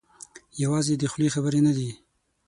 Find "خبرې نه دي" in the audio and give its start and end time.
1.35-1.89